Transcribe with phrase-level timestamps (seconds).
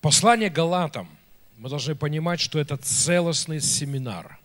[0.00, 1.10] Послание Галатам,
[1.58, 4.38] мы должны понимать, что это целостный семинар.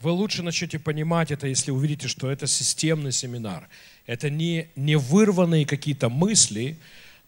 [0.00, 3.68] Вы лучше начнете понимать это, если увидите, что это системный семинар.
[4.06, 6.78] Это не, не вырванные какие-то мысли,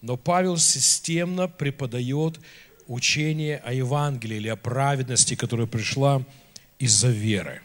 [0.01, 2.39] но Павел системно преподает
[2.87, 6.23] учение о Евангелии или о праведности, которая пришла
[6.79, 7.63] из-за веры.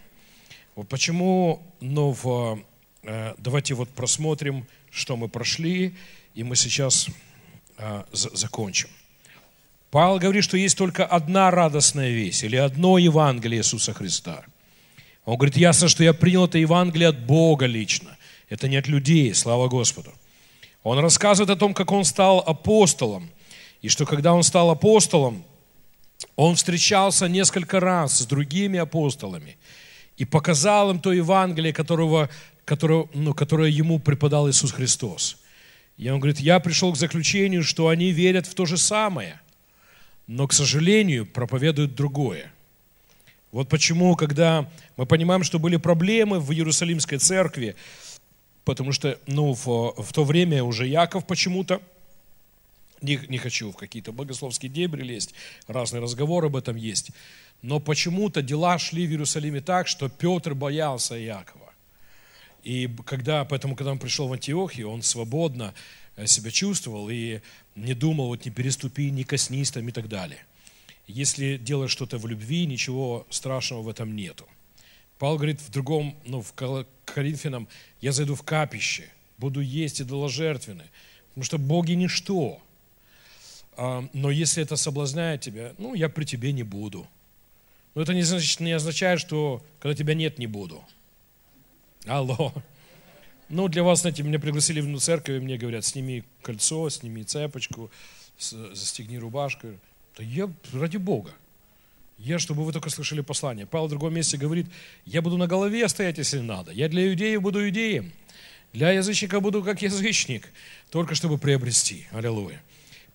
[0.76, 2.60] Вот почему, ну, в,
[3.04, 5.96] э, давайте вот просмотрим, что мы прошли,
[6.34, 7.08] и мы сейчас
[7.78, 8.90] э, закончим.
[9.92, 14.44] Павел говорит, что есть только одна радостная весть или одно Евангелие Иисуса Христа.
[15.26, 18.18] Он говорит, ясно, что я принял это Евангелие от Бога лично.
[18.50, 20.14] Это не от людей, слава Господу.
[20.84, 23.30] Он рассказывает о том, как он стал апостолом.
[23.82, 25.44] И что когда он стал апостолом,
[26.36, 29.58] он встречался несколько раз с другими апостолами
[30.18, 32.30] и показал им то Евангелие, которого,
[32.66, 35.38] которое, ну, которое ему преподал Иисус Христос.
[35.98, 39.40] И он говорит, я пришел к заключению, что они верят в то же самое–
[40.30, 42.52] но, к сожалению, проповедуют другое.
[43.52, 47.76] Вот почему, когда мы понимаем, что были проблемы в Иерусалимской церкви,
[48.64, 49.66] потому что ну, в,
[49.98, 51.82] в то время уже Яков почему-то,
[53.02, 55.34] не, не хочу в какие-то богословские дебри лезть,
[55.68, 57.10] разные разговоры об этом есть,
[57.64, 61.69] но почему-то дела шли в Иерусалиме так, что Петр боялся Якова.
[62.64, 65.74] И когда, поэтому, когда он пришел в Антиохию, он свободно
[66.20, 67.40] Э, себя чувствовал и
[67.76, 70.46] не думал, вот не переступи, не коснись там и так далее.
[71.08, 74.46] Если делаешь что-то в любви, ничего страшного в этом нету.
[75.18, 76.54] Павел говорит в другом, ну, в
[77.06, 77.68] Коринфянам,
[78.02, 80.84] я зайду в капище, буду есть и идоложертвенны,
[81.30, 82.62] потому что боги ничто.
[83.78, 87.08] А, но если это соблазняет тебя, ну, я при тебе не буду.
[87.96, 90.84] Но это не, значит, не означает, что когда тебя нет, не буду.
[92.10, 92.52] Алло.
[93.50, 97.92] Ну, для вас, знаете, меня пригласили в церковь, и мне говорят, сними кольцо, сними цепочку,
[98.38, 99.68] застегни рубашку.
[100.18, 101.32] Да я, ради Бога,
[102.18, 103.68] я, чтобы вы только слышали послание.
[103.68, 104.66] Павел в другом месте говорит,
[105.06, 106.72] я буду на голове стоять, если надо.
[106.72, 108.12] Я для иудеев буду иудеем.
[108.74, 110.52] Для язычника буду как язычник,
[110.90, 112.08] только чтобы приобрести.
[112.12, 112.62] Аллилуйя.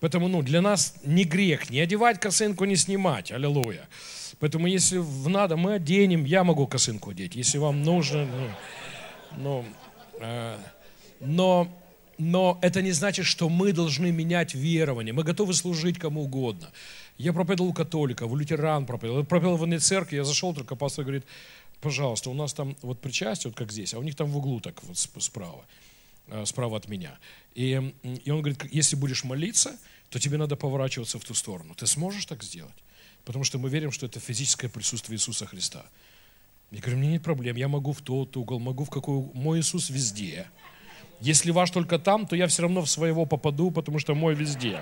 [0.01, 3.33] Поэтому ну, для нас не грех не одевать косынку, не снимать.
[3.33, 3.89] Аллилуйя.
[4.39, 6.25] Поэтому если надо, мы оденем.
[6.25, 7.37] Я могу косынку одеть.
[7.37, 8.51] Если вам нужно, ну,
[9.37, 9.65] ну
[10.21, 10.59] Э,
[11.21, 11.69] но,
[12.19, 15.13] но это не значит, что мы должны менять верование.
[15.13, 16.71] Мы готовы служить кому угодно.
[17.19, 19.23] Я проповедовал у католиков, у лютеран проповедовал.
[19.23, 21.25] Я проповедовал в одной церкви, я зашел, только пастор говорит,
[21.81, 24.61] пожалуйста, у нас там вот причастие, вот как здесь, а у них там в углу
[24.61, 25.65] так вот справа,
[26.29, 27.19] э, справа от меня.
[27.55, 27.93] И,
[28.25, 29.79] и он говорит, если будешь молиться,
[30.11, 31.75] то тебе надо поворачиваться в ту сторону.
[31.75, 32.75] Ты сможешь так сделать?
[33.25, 35.87] Потому что мы верим, что это физическое присутствие Иисуса Христа.
[36.71, 39.31] Я говорю, мне нет проблем, я могу в тот угол, могу в какой...
[39.33, 40.47] Мой Иисус везде.
[41.21, 44.81] Если ваш только там, то я все равно в своего попаду, потому что мой везде.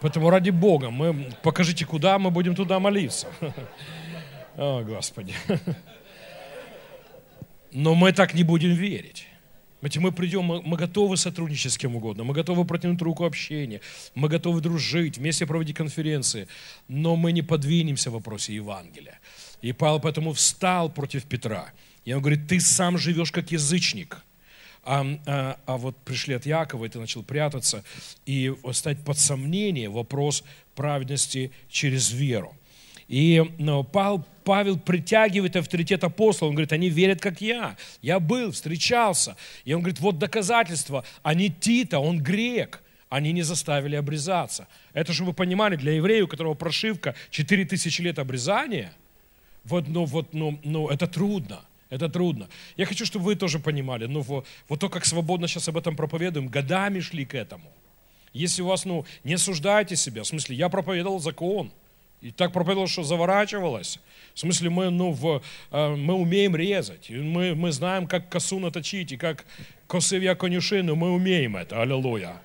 [0.00, 3.28] Поэтому ради Бога, мы, покажите, куда мы будем туда молиться.
[4.56, 5.34] О, Господи.
[7.72, 9.26] Но мы так не будем верить.
[9.82, 13.80] Мы придем, мы готовы сотрудничать с кем угодно, мы готовы протянуть руку общения,
[14.14, 16.48] мы готовы дружить, вместе проводить конференции,
[16.88, 19.18] но мы не подвинемся в вопросе Евангелия.
[19.62, 21.72] И Павел поэтому встал против Петра.
[22.04, 24.22] И он говорит, ты сам живешь как язычник.
[24.82, 27.84] А, а, а вот пришли от Якова, и ты начал прятаться,
[28.24, 30.42] и стать под сомнение вопрос
[30.74, 32.54] праведности через веру.
[33.10, 36.50] И ну, Павел, Павел притягивает авторитет апостола.
[36.50, 37.76] Он говорит, они верят, как я.
[38.02, 39.36] Я был, встречался.
[39.64, 41.04] И он говорит, вот доказательства.
[41.24, 42.80] Они Тита, он грек.
[43.08, 44.68] Они не заставили обрезаться.
[44.92, 48.92] Это, чтобы вы понимали, для еврея, у которого прошивка 4000 лет обрезания,
[49.64, 51.62] вот, ну, вот, ну, ну, это трудно.
[51.88, 52.48] Это трудно.
[52.76, 55.96] Я хочу, чтобы вы тоже понимали, ну, вот, вот то, как свободно сейчас об этом
[55.96, 57.72] проповедуем, годами шли к этому.
[58.32, 61.72] Если у вас, ну, не осуждайте себя, в смысле, я проповедовал закон,
[62.20, 63.98] и так проповедовал, что заворачивалось.
[64.34, 67.08] В смысле, мы, ну, в, э, мы умеем резать.
[67.10, 69.46] Мы, мы знаем, как косу наточить, и как
[69.86, 71.80] косывья конюшину, мы умеем это.
[71.80, 72.42] Аллилуйя.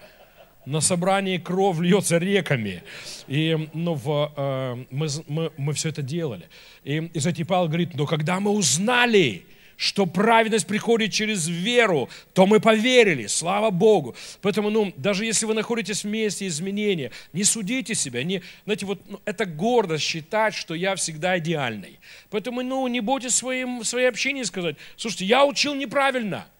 [0.65, 2.83] На собрании кровь льется реками.
[3.27, 6.47] И ну, в, э, мы, мы, мы все это делали.
[6.83, 9.45] И, и Павел говорит, но когда мы узнали,
[9.77, 14.15] что праведность приходит через веру, то мы поверили, слава Богу.
[14.41, 19.01] Поэтому, ну, даже если вы находитесь в месте изменения, не судите себя, не, знаете, вот
[19.07, 21.99] ну, это гордость считать, что я всегда идеальный.
[22.29, 26.47] Поэтому, ну, не бойтесь своим, своей общении сказать, слушайте, я учил неправильно–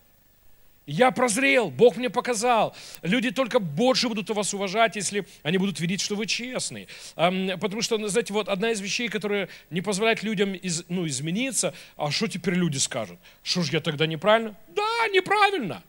[0.86, 2.76] я прозрел, Бог мне показал.
[3.02, 6.88] Люди только больше будут вас уважать, если они будут видеть, что вы честный.
[7.16, 12.12] Потому что, знаете, вот одна из вещей, которая не позволяет людям из, ну, измениться, а
[12.12, 13.20] что теперь люди скажут?
[13.44, 14.56] Что ж я тогда неправильно?
[14.76, 15.84] Да, неправильно.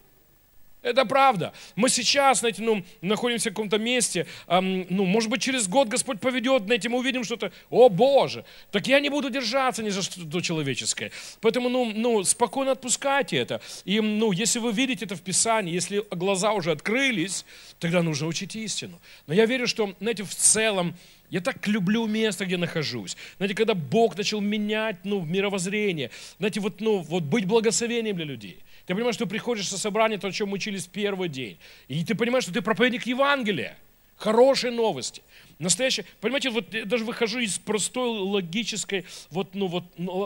[0.86, 1.52] Это правда.
[1.74, 6.20] Мы сейчас, знаете, ну, находимся в каком-то месте, эм, ну, может быть, через год Господь
[6.20, 10.40] поведет, знаете, мы увидим что-то, о Боже, так я не буду держаться ни за что
[10.40, 11.10] человеческое.
[11.40, 13.60] Поэтому, ну, ну, спокойно отпускайте это.
[13.84, 17.44] И, ну, если вы видите это в Писании, если глаза уже открылись,
[17.80, 19.00] тогда нужно учить истину.
[19.26, 20.94] Но я верю, что, знаете, в целом,
[21.30, 23.16] я так люблю место, где нахожусь.
[23.38, 28.60] Знаете, когда Бог начал менять ну, мировоззрение, знаете, вот, ну, вот быть благословением для людей.
[28.86, 31.58] Ты понимаешь, что приходишь со собрания, то, о чем мы учились первый день.
[31.88, 33.76] И ты понимаешь, что ты проповедник Евангелия.
[34.16, 35.22] Хорошие новости.
[35.58, 36.06] Настоящие.
[36.20, 39.84] Понимаете, вот я даже выхожу из простой логической, вот, ну, вот,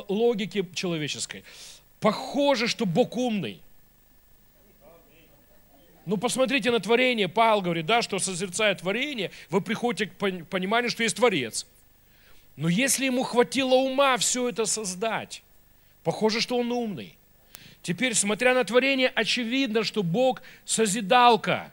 [0.08, 1.42] логики человеческой.
[2.00, 3.60] Похоже, что Бог умный.
[6.06, 7.28] Ну, посмотрите на творение.
[7.28, 11.66] Павел говорит, да, что созерцая творение, вы приходите к пониманию, что есть Творец.
[12.56, 15.42] Но если ему хватило ума все это создать,
[16.02, 17.16] похоже, что он умный.
[17.82, 21.72] Теперь, смотря на творение, очевидно, что Бог созидалка.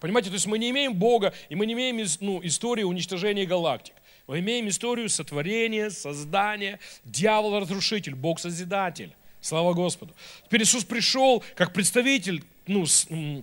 [0.00, 3.94] Понимаете, то есть мы не имеем Бога, и мы не имеем ну, истории уничтожения галактик.
[4.26, 9.14] Мы имеем историю сотворения, создания, дьявол-разрушитель, Бог-созидатель.
[9.40, 10.14] Слава Господу.
[10.46, 12.86] Теперь Иисус пришел как представитель, ну,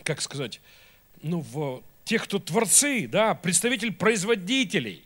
[0.03, 0.59] как сказать,
[1.21, 5.03] ну, в тех, кто творцы, да, представитель производителей.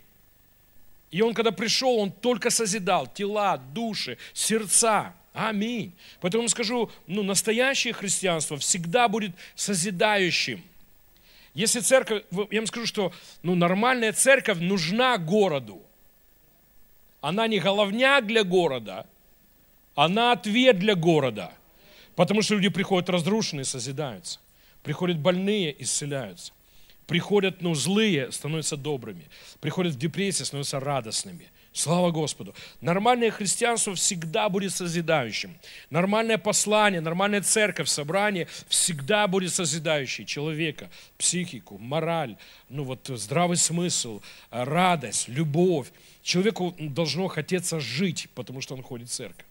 [1.12, 5.14] И он, когда пришел, он только созидал тела, души, сердца.
[5.36, 5.92] Аминь.
[6.22, 10.64] Поэтому скажу, ну, настоящее христианство всегда будет созидающим.
[11.54, 13.12] Если церковь, я вам скажу, что
[13.44, 15.82] ну, нормальная церковь нужна городу.
[17.20, 19.08] Она не головняк для города,
[19.94, 21.52] она ответ для города.
[22.16, 24.40] Потому что люди приходят разрушенные, созидаются.
[24.84, 26.54] Приходят больные, исцеляются.
[27.08, 29.28] Приходят ну, злые, становятся добрыми.
[29.60, 31.50] Приходят в депрессии, становятся радостными.
[31.76, 32.56] Слава Господу.
[32.80, 35.58] Нормальное христианство всегда будет созидающим.
[35.90, 42.38] Нормальное послание, нормальная церковь, собрание всегда будет созидающей человека, психику, мораль,
[42.70, 45.92] ну вот здравый смысл, радость, любовь.
[46.24, 49.46] Человеку должно хотеться жить, потому что он ходит в церковь.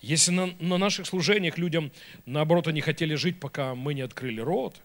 [0.00, 1.92] Если на, на наших служениях людям,
[2.24, 4.76] наоборот, они хотели жить, пока мы не открыли рот,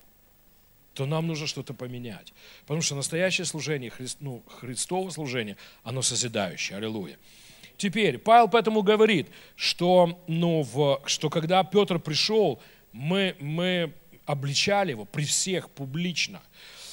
[0.93, 2.33] то нам нужно что-то поменять.
[2.61, 6.77] Потому что настоящее служение, Христ, ну, Христово служение, оно созидающее.
[6.77, 7.17] Аллилуйя.
[7.77, 12.61] Теперь, Павел поэтому говорит, что, ну, в, что когда Петр пришел,
[12.91, 13.93] мы, мы
[14.25, 16.41] обличали его при всех публично.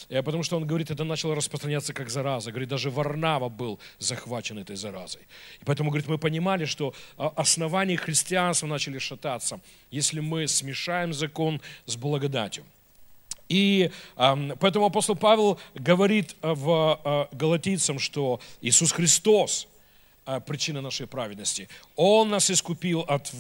[0.08, 2.50] Э, потому что он говорит, это начало распространяться как зараза.
[2.50, 5.22] Говорит, даже Варнава был захвачен этой заразой.
[5.60, 9.60] И поэтому, говорит, мы понимали, что а, основания христианства начали шататься,
[9.90, 12.64] если мы смешаем закон с благодатью.
[13.48, 19.74] И э, поэтому апостол Павел говорит в э, Галатийцам, что Иисус Христос э,–
[20.46, 21.68] причина нашей праведности.
[21.96, 23.32] Он нас искупил от,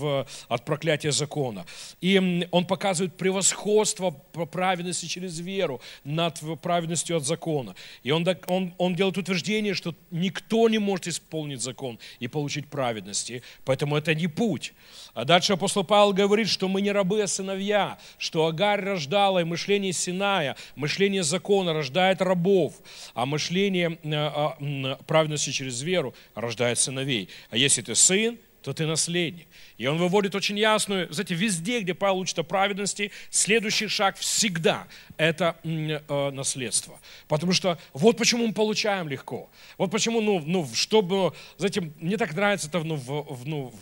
[0.48, 1.64] от проклятия закона.
[2.00, 7.74] И он показывает превосходство праведности через веру над праведностью от закона.
[8.02, 13.42] И он, он, он делает утверждение, что никто не может исполнить закон и получить праведности.
[13.64, 14.72] Поэтому это не путь.
[15.14, 19.44] А дальше апостол Павел говорит, что мы не рабы, а сыновья, что Агарь рождала, и
[19.44, 22.74] мышление Синая, мышление закона рождает рабов,
[23.14, 27.28] а мышление э, а, праведности через веру рождает сыновей.
[27.50, 29.46] А если ты сын, то ты наследник.
[29.76, 34.88] И он выводит очень ясную, знаете, везде, где Павел учит о праведности, следующий шаг всегда–
[35.16, 37.00] это э, наследство.
[37.28, 39.48] Потому что вот почему мы получаем легко.
[39.78, 43.72] Вот почему, ну, ну чтобы, знаете, мне так нравится это ну, в, в, ну,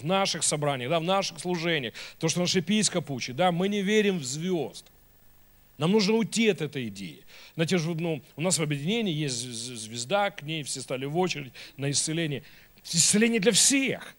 [0.00, 3.82] в наших собраниях, да, в наших служениях, то, что наш епископ учит, да, мы не
[3.82, 4.86] верим в звезд.
[5.82, 7.24] Нам нужно уйти от этой идеи.
[7.56, 11.90] Знаете, ну, у нас в объединении есть звезда, к ней все стали в очередь на
[11.90, 12.44] исцеление.
[12.84, 14.14] Исцеление для всех.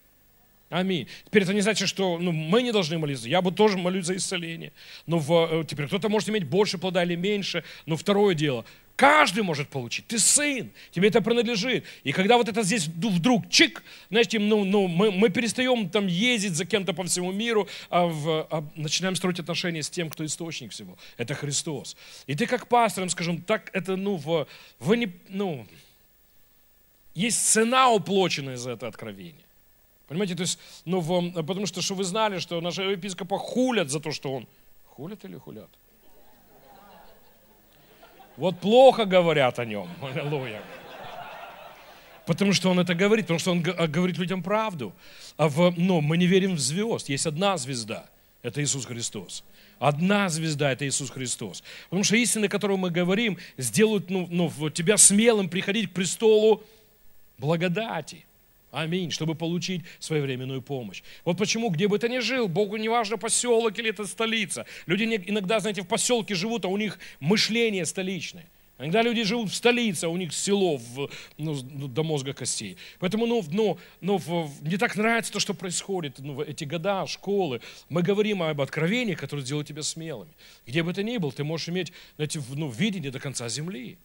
[0.69, 1.07] Аминь.
[1.23, 3.29] Теперь это не значит, что ну, мы не должны молиться.
[3.29, 4.73] Я бы тоже молюсь за исцеление.
[5.07, 7.63] Но в, э, теперь кто-то может иметь больше плода или меньше.
[7.85, 10.05] Но второе дело, Каждый может получить.
[10.05, 11.83] Ты сын, тебе это принадлежит.
[12.03, 16.53] И когда вот это здесь вдруг чик, знаете, ну, ну, мы, мы перестаем там ездить
[16.55, 20.71] за кем-то по всему миру, а, в, а начинаем строить отношения с тем, кто источник
[20.71, 20.95] всего.
[21.17, 21.97] Это Христос.
[22.27, 24.47] И ты как пастором, скажем, так это, ну, в,
[24.79, 25.65] вы не, ну,
[27.15, 29.45] есть цена уплоченная за это откровение.
[30.07, 33.99] Понимаете, то есть, ну, в, потому что, что вы знали, что нашего епископа хулят за
[33.99, 34.47] то, что он...
[34.85, 35.69] Хулят или хулят?
[38.37, 39.87] Вот плохо говорят о нем.
[40.01, 40.61] Аллилуйя.
[42.25, 44.93] Потому что он это говорит, потому что он а, говорит людям правду.
[45.37, 47.09] А в, но мы не верим в звезд.
[47.09, 48.05] Есть одна звезда.
[48.41, 49.43] Это Иисус Христос.
[49.79, 51.63] Одна звезда– это Иисус Христос.
[51.85, 56.63] Потому что истины, которую мы говорим, сделают ну, ну, тебя смелым приходить к престолу
[57.37, 58.25] благодати.
[58.73, 61.03] Аминь, чтобы получить своевременную помощь.
[61.25, 64.65] Вот почему, где бы ты ни жил, Богу не важно поселок или это столица.
[64.87, 68.49] Люди иногда, знаете, в поселке живут, а у них мышление столичное.
[68.79, 71.53] Иногда люди живут в столице, а у них село в, ну,
[71.87, 72.75] до мозга костей.
[72.97, 77.61] Поэтому ну, ну, ну, мне так нравится то, что происходит, ну, эти года, школы.
[77.89, 80.31] Мы говорим об откровениях, которые сделают тебя смелыми.
[80.65, 83.99] Где бы ты ни был, ты можешь иметь знаете, ну, видение до конца земли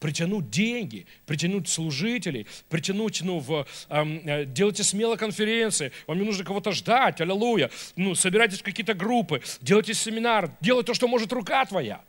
[0.00, 6.72] притянуть деньги, притянуть служителей, притянуть, ну, в, э, делайте смело конференции, вам не нужно кого-то
[6.72, 12.00] ждать, аллилуйя, ну, собирайтесь в какие-то группы, делайте семинар, делайте то, что может рука твоя.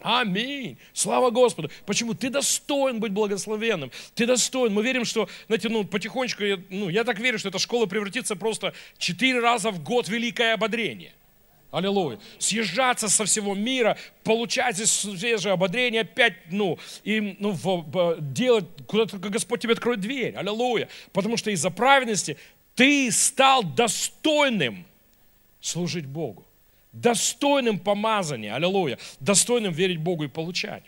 [0.00, 0.78] Аминь.
[0.92, 1.70] Слава Господу.
[1.84, 2.14] Почему?
[2.14, 3.90] Ты достоин быть благословенным.
[4.14, 4.72] Ты достоин.
[4.72, 8.36] Мы верим, что, знаете, ну, потихонечку, я, ну, я так верю, что эта школа превратится
[8.36, 11.12] просто четыре раза в год великое ободрение.
[11.70, 12.18] Аллилуйя.
[12.38, 18.64] Съезжаться со всего мира, получать здесь свежее ободрение, опять, ну, и, ну, в, в, делать,
[18.86, 20.34] куда только Господь тебе откроет дверь.
[20.34, 20.88] Аллилуйя.
[21.12, 22.38] Потому что из-за праведности
[22.74, 24.86] ты стал достойным
[25.60, 26.46] служить Богу.
[26.92, 28.54] Достойным помазания.
[28.54, 28.98] Аллилуйя.
[29.20, 30.84] Достойным верить Богу и получать.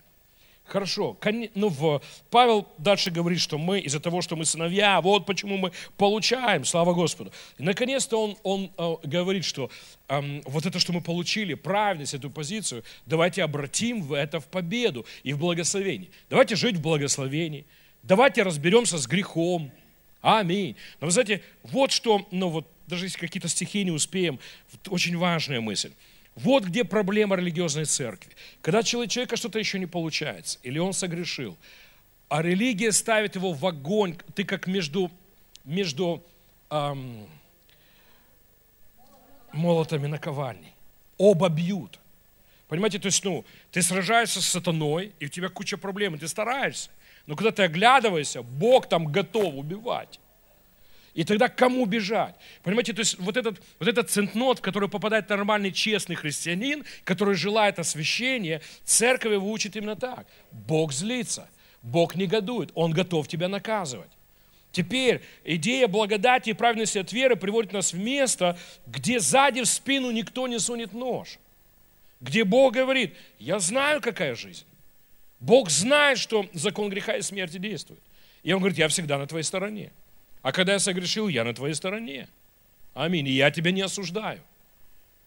[0.71, 1.19] Хорошо,
[1.57, 2.01] ну, в,
[2.31, 6.95] Павел дальше говорит, что мы из-за того, что мы сыновья, вот почему мы получаем, слава
[6.95, 7.33] Господу.
[7.59, 9.69] И наконец-то он, он э, говорит, что
[10.09, 15.33] э, вот это, что мы получили, правильность, эту позицию, давайте обратим это в победу и
[15.33, 16.11] в благословение.
[16.29, 17.67] Давайте жить в благословении,
[18.05, 19.73] давайте разберемся с грехом.
[20.21, 20.77] Аминь.
[21.01, 24.39] Но вы знаете, вот что, ну вот даже если какие-то стихи не успеем,
[24.89, 25.91] очень важная мысль.
[26.43, 28.33] Вот где проблема религиозной церкви.
[28.63, 31.57] Когда человека что-то еще не получается, или он согрешил,
[32.29, 35.11] а религия ставит его в огонь, ты как между,
[35.65, 36.25] между
[36.71, 37.27] эм,
[39.53, 40.73] молотами наковальней.
[41.19, 41.99] Оба бьют.
[42.69, 46.29] Понимаете, то есть, ну, ты сражаешься с сатаной, и у тебя куча проблем, и ты
[46.29, 46.91] стараешься.
[47.27, 50.21] Но когда ты оглядываешься, Бог там готов убивать.
[51.15, 52.37] И тогда кому бежать?
[52.63, 57.35] Понимаете, то есть вот этот, вот этот центнот, в который попадает нормальный, честный христианин, который
[57.35, 60.27] желает освящения, церковь его учит именно так.
[60.53, 61.49] Бог злится,
[61.83, 64.11] Бог негодует, Он готов тебя наказывать.
[64.73, 70.13] Теперь идея благодати и праведности от веры приводит нас в место, где сзади в спину
[70.13, 71.39] никто не сунет нож.
[72.21, 74.65] Где Бог говорит, я знаю, какая жизнь.
[75.41, 78.03] Бог знает, что закон греха и смерти действует.
[78.45, 79.91] И Он говорит, я всегда на твоей стороне.
[80.43, 82.29] А когда я согрешил, я на твоей стороне.
[82.95, 83.29] Аминь.
[83.29, 84.41] И я тебя не осуждаю.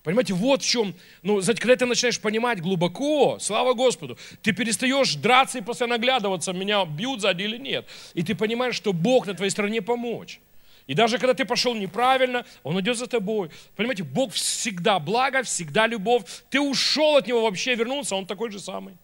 [0.03, 5.15] Понимаете, вот в чем, ну, знаете, когда ты начинаешь понимать глубоко, слава Господу, ты перестаешь
[5.15, 7.88] драться и постоянно оглядываться, меня бьют сзади или нет.
[8.13, 10.41] И ты понимаешь, что Бог на твоей стороне помочь.
[10.88, 13.50] И даже когда ты пошел неправильно, Он идет за тобой.
[13.77, 16.24] Понимаете, Бог всегда благо, всегда любовь.
[16.50, 18.96] Ты ушел от Него вообще, вернулся, Он такой же самый.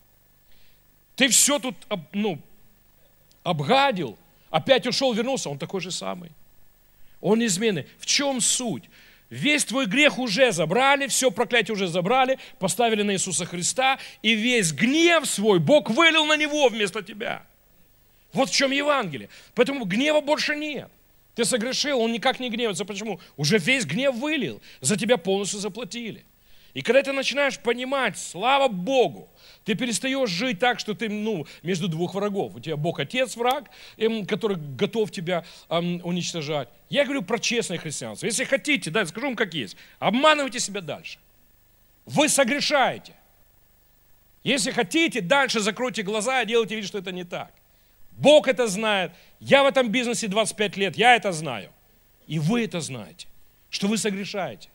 [1.16, 1.75] Ты все тут,
[2.12, 2.39] ну,
[3.44, 4.18] обгадил,
[4.50, 6.32] Опять ушел, вернулся, он такой же самый.
[7.22, 7.86] Он измены.
[8.00, 8.84] В чем суть?
[9.29, 14.74] Весь твой грех уже забрали, все проклятие уже забрали, поставили на Иисуса Христа, и весь
[14.74, 17.44] гнев свой Бог вылил на него вместо тебя.
[18.34, 19.29] Вот в чем Евангелие.
[19.53, 20.89] Поэтому гнева больше нет.
[21.36, 22.86] Ты согрешил, он никак не гневается.
[22.86, 23.20] Почему?
[23.38, 26.25] Уже весь гнев вылил, за тебя полностью заплатили.
[26.73, 29.29] И когда ты начинаешь понимать, слава Богу,
[29.65, 32.55] ты перестаешь жить так, что ты ну, между двух врагов.
[32.55, 36.69] У тебя Бог Отец враг, эм, который готов тебя эм, уничтожать.
[36.89, 38.25] Я говорю про честное христианство.
[38.25, 41.19] Если хотите, да, скажу вам как есть, обманывайте себя дальше.
[42.05, 43.13] Вы согрешаете.
[44.43, 47.51] Если хотите, дальше закройте глаза и делайте вид, что это не так.
[48.11, 49.11] Бог это знает.
[49.39, 51.71] Я в этом бизнесе 25 лет, я это знаю.
[52.27, 53.27] И вы это знаете,
[53.69, 54.69] что вы согрешаете.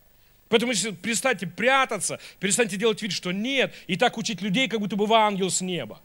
[0.49, 4.97] Поэтому если перестаньте прятаться, перестаньте делать вид, что нет, и так учить людей, как будто
[4.97, 6.01] бы вы ангел с неба.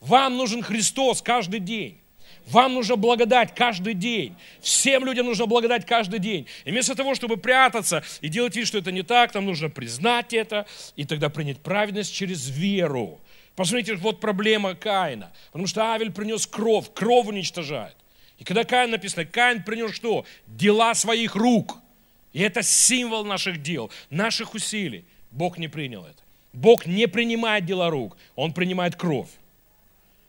[0.00, 2.00] Вам нужен Христос каждый день.
[2.46, 4.34] Вам нужно благодать каждый день.
[4.60, 6.46] Всем людям нужно благодать каждый день.
[6.64, 10.32] И вместо того, чтобы прятаться и делать вид, что это не так, нам нужно признать
[10.32, 10.66] это
[10.96, 13.20] и тогда принять праведность через веру.
[13.54, 15.32] Посмотрите, вот проблема Каина.
[15.48, 17.96] Потому что Авель принес кровь, кровь уничтожает.
[18.38, 20.24] И когда Каин написано, Каин принес что?
[20.46, 21.78] Дела своих рук–
[22.32, 25.04] и это символ наших дел, наших усилий.
[25.30, 26.22] Бог не принял это.
[26.52, 29.28] Бог не принимает дела рук, Он принимает кровь.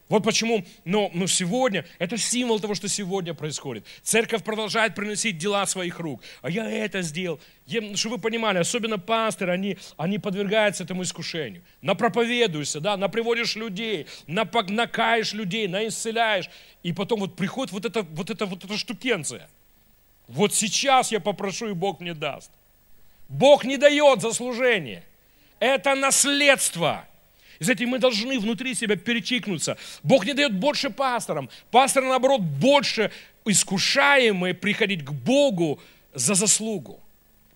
[0.10, 3.86] Вот почему, но, но сегодня, это символ того, что сегодня происходит.
[4.02, 6.24] Церковь продолжает приносить дела своих рук.
[6.42, 7.40] А я это сделал.
[7.68, 11.62] Я, чтобы вы понимали, особенно пасторы, они, они подвергаются этому искушению.
[11.84, 16.50] Напроповедуешься, да, наприводишь людей, напогнакаешь людей, наисцеляешь.
[16.82, 19.48] И потом вот приходит вот эта, вот эта, вот эта штукенция–
[20.30, 22.52] вот сейчас я попрошу, и Бог мне даст.
[23.28, 25.04] Бог не дает заслужение.
[25.60, 27.06] Это наследство.
[27.58, 29.78] И знаете, мы должны внутри себя перечикнуться.
[30.04, 31.50] Бог не дает больше пасторам.
[31.72, 33.12] Пасторы, наоборот, больше
[33.44, 35.80] искушаемые приходить к Богу
[36.14, 37.00] за заслугу.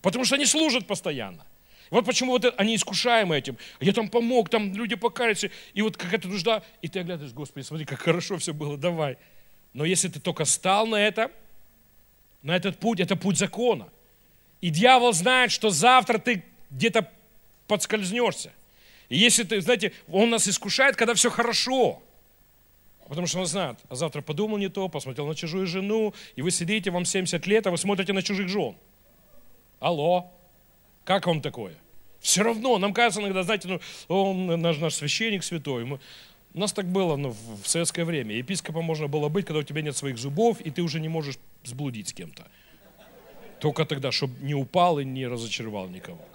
[0.02, 1.46] Потому что они служат постоянно.
[1.92, 3.56] Вот почему вот они искушаемы этим.
[3.80, 7.86] Я там помог, там люди покаялись, и вот какая-то нужда, и ты оглядываешь, Господи, смотри,
[7.86, 9.18] как хорошо все было, давай.
[9.74, 11.32] Но если ты только стал на это,
[12.44, 13.90] на этот путь, это путь закона.
[14.62, 17.10] И дьявол знает, что завтра ты где-то
[17.68, 18.52] подскользнешься.
[19.10, 22.02] И если ты, знаете, он нас искушает, когда все хорошо.
[23.08, 26.52] Потому что он знает, а завтра подумал не то, посмотрел на чужую жену, и вы
[26.52, 28.76] сидите, вам 70 лет, а вы смотрите на чужих жен.
[29.80, 30.32] Алло,
[31.04, 31.76] как вам такое?
[32.22, 35.84] Все равно, нам кажется иногда, знаете, ну, он наш, наш священник святой.
[35.84, 36.00] Мы,
[36.54, 38.36] у нас так было ну, в советское время.
[38.36, 41.38] Епископом можно было быть, когда у тебя нет своих зубов, и ты уже не можешь
[41.64, 42.48] сблудить с кем-то.
[43.60, 46.26] Только тогда, чтобы не упал и не разочаровал никого.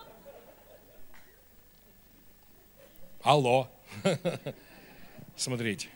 [3.23, 3.69] Алло.
[5.37, 5.89] Смотрите.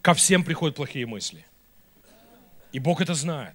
[0.00, 1.46] Ко всем приходят плохие мысли.
[2.72, 3.54] И Бог это знает.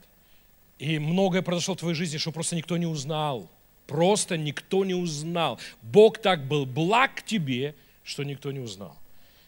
[0.80, 3.50] И многое произошло в твоей жизни, что просто никто не узнал.
[3.88, 5.60] Просто никто не узнал.
[5.82, 8.98] Бог так был благ к тебе, что никто не узнал.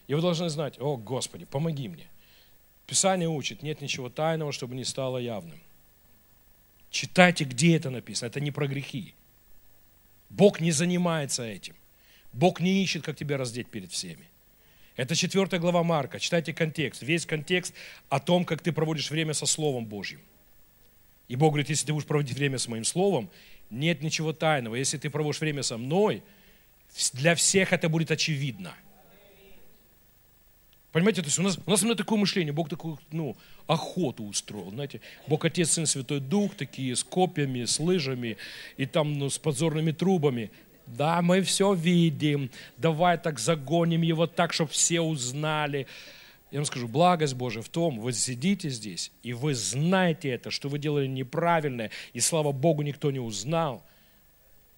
[0.07, 2.07] И вы должны знать, о Господи, помоги мне.
[2.88, 5.59] Писание учит, нет ничего тайного, чтобы не стало явным.
[6.89, 8.27] Читайте, где это написано.
[8.27, 9.13] Это не про грехи.
[10.29, 11.75] Бог не занимается этим.
[12.34, 14.27] Бог не ищет, как тебя раздеть перед всеми.
[14.96, 16.19] Это четвертая глава Марка.
[16.19, 17.01] Читайте контекст.
[17.01, 17.74] Весь контекст
[18.10, 20.19] о том, как ты проводишь время со Словом Божьим.
[21.27, 23.29] И Бог говорит, если ты будешь проводить время с моим Словом,
[23.69, 24.75] нет ничего тайного.
[24.75, 26.24] Если ты проводишь время со мной,
[27.13, 28.75] для всех это будет очевидно.
[30.91, 34.72] Понимаете, то есть у нас, у нас именно такое мышление, Бог такую, ну, охоту устроил,
[34.72, 35.01] знаете.
[35.27, 38.38] Бог Отец, Сын, Святой Дух, такие с копьями, с лыжами
[38.77, 40.51] и там, ну, с подзорными трубами.
[40.88, 45.86] Да, мы все видим, давай так загоним его так, чтобы все узнали.
[46.50, 50.67] Я вам скажу, благость Божия в том, вы сидите здесь, и вы знаете это, что
[50.67, 53.84] вы делали неправильное, и слава Богу, никто не узнал.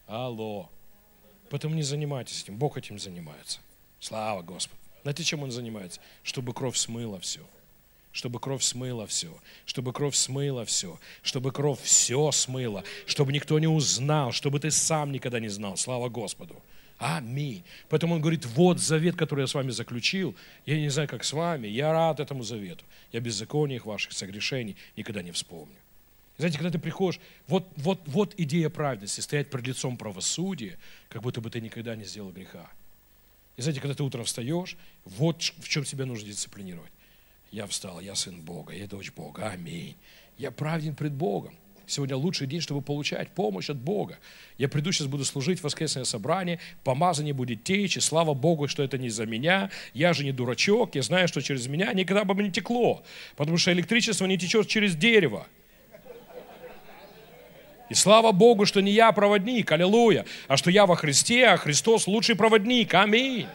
[0.08, 0.70] Алло.
[1.50, 3.62] Поэтому не занимайтесь этим, Бог этим занимается.
[4.02, 4.81] Слава Господу.
[5.04, 6.00] Знаете, чем Он занимается?
[6.24, 7.42] Чтобы кровь смыла все
[8.12, 9.34] чтобы кровь смыла все,
[9.66, 15.12] чтобы кровь смыла все, чтобы кровь все смыла, чтобы никто не узнал, чтобы ты сам
[15.12, 15.78] никогда не знал.
[15.78, 16.62] Слава Господу.
[16.98, 17.64] Аминь.
[17.90, 21.34] Поэтому он говорит, вот завет, который я с вами заключил, я не знаю, как с
[21.34, 22.84] вами, я рад этому завету.
[23.12, 25.76] Я беззаконий их ваших согрешений никогда не вспомню.
[26.38, 30.78] Знаете, когда ты приходишь, вот, вот, вот идея праведности, стоять перед лицом правосудия,
[31.10, 32.70] как будто бы ты никогда не сделал греха.
[33.58, 36.92] И знаете, когда ты утром встаешь, вот в чем себя нужно дисциплинировать.
[37.52, 39.96] Я встал, я сын Бога, я дочь Бога, аминь.
[40.38, 41.54] Я праведен пред Богом.
[41.86, 44.18] Сегодня лучший день, чтобы получать помощь от Бога.
[44.58, 48.82] Я приду сейчас, буду служить в воскресное собрание, помазание будет течь, и слава Богу, что
[48.82, 49.70] это не за меня.
[49.94, 53.04] Я же не дурачок, я знаю, что через меня никогда бы не текло,
[53.36, 55.48] потому что электричество не течет через дерево.
[57.92, 62.08] И слава Богу, что не я проводник, аллилуйя, а что я во Христе, а Христос
[62.08, 63.48] лучший проводник, аминь.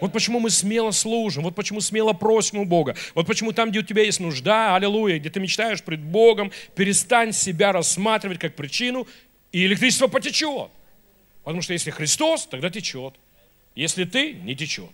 [0.00, 2.96] Вот почему мы смело служим, вот почему смело просим у Бога.
[3.14, 7.32] Вот почему там, где у тебя есть нужда, аллилуйя, где ты мечтаешь пред Богом, перестань
[7.32, 9.06] себя рассматривать как причину,
[9.52, 10.72] и электричество потечет.
[11.44, 13.14] Потому что если Христос, тогда течет.
[13.76, 14.90] Если ты, не течет.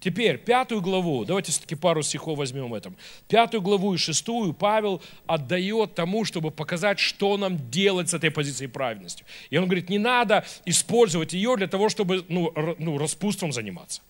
[0.00, 2.96] Теперь, пятую главу, давайте все-таки пару стихов возьмем в этом.
[3.28, 8.68] Пятую главу и шестую Павел отдает тому, чтобы показать, что нам делать с этой позицией
[8.68, 9.24] праведности.
[9.50, 14.00] И он говорит, не надо использовать ее для того, чтобы ну, ну, распутством заниматься.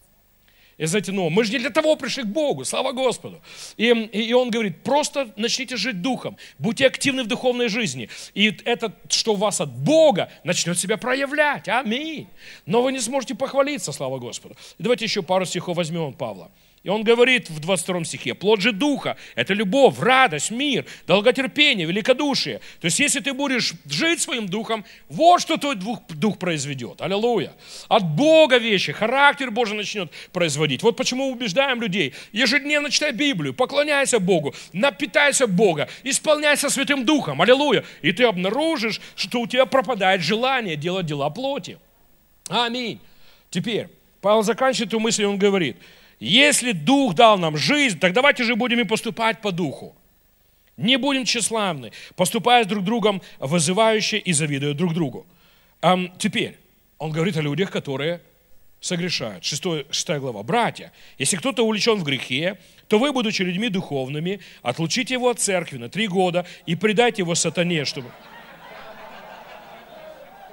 [0.80, 3.42] И знаете, ну, мы же не для того пришли к Богу, слава Господу.
[3.76, 8.08] И, и он говорит, просто начните жить духом, будьте активны в духовной жизни.
[8.32, 11.68] И это, что у вас от Бога, начнет себя проявлять.
[11.68, 12.28] Аминь.
[12.64, 14.56] Но вы не сможете похвалиться, слава Господу.
[14.78, 16.50] И давайте еще пару стихов возьмем Павла.
[16.82, 22.60] И он говорит в 22 стихе, плод же духа– это любовь, радость, мир, долготерпение, великодушие.
[22.80, 27.02] То есть, если ты будешь жить своим духом, вот что твой дух, дух произведет.
[27.02, 27.52] Аллилуйя.
[27.88, 30.82] От Бога вещи, характер Божий начнет производить.
[30.82, 32.14] Вот почему убеждаем людей.
[32.32, 37.42] Ежедневно читай Библию, поклоняйся Богу, напитайся Бога, исполняйся Святым Духом.
[37.42, 37.84] Аллилуйя.
[38.00, 41.78] И ты обнаружишь, что у тебя пропадает желание делать дела плоти.
[42.48, 43.00] Аминь.
[43.50, 43.88] Теперь,
[44.22, 45.76] Павел заканчивает эту мысль, и он говорит–
[46.20, 49.96] если Дух дал нам жизнь, так давайте же будем и поступать по Духу.
[50.76, 55.26] Не будем тщеславны, поступая друг другом вызывающе и завидуя друг другу.
[55.82, 56.58] А теперь,
[56.98, 58.20] он говорит о людях, которые
[58.80, 59.44] согрешают.
[59.44, 60.42] 6, 6 глава.
[60.42, 65.76] Братья, если кто-то увлечен в грехе, то вы, будучи людьми духовными, отлучите его от церкви
[65.76, 68.10] на три года и предайте его сатане, чтобы...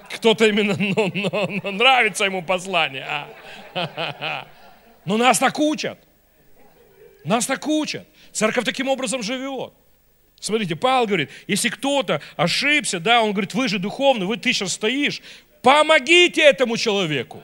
[0.09, 1.11] Кто-то именно ну,
[1.63, 3.05] ну, нравится ему послание.
[3.73, 4.47] А?
[5.07, 5.97] Но нас так учат.
[7.23, 8.05] Нас так учат.
[8.33, 9.71] Церковь таким образом живет.
[10.39, 14.73] Смотрите, Павел говорит, если кто-то ошибся, да, он говорит, вы же духовный, вы ты сейчас
[14.73, 15.21] стоишь,
[15.61, 17.41] помогите этому человеку.